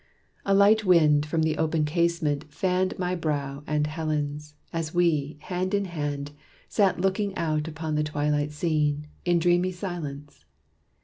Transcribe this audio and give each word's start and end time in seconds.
A 0.47 0.55
light 0.55 0.83
wind, 0.83 1.27
from 1.27 1.43
the 1.43 1.59
open 1.59 1.85
casement, 1.85 2.51
fanned 2.51 2.97
My 2.97 3.13
brow 3.13 3.63
and 3.67 3.85
Helen's, 3.85 4.55
as 4.73 4.95
we, 4.95 5.37
hand 5.41 5.75
in 5.75 5.85
hand, 5.85 6.31
Sat 6.67 6.99
looking 6.99 7.35
out 7.37 7.67
upon 7.67 7.93
the 7.93 8.03
twilight 8.03 8.51
scene, 8.51 9.05
In 9.25 9.37
dreamy 9.37 9.71
silence. 9.71 10.43